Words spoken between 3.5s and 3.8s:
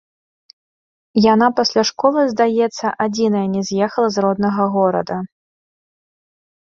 не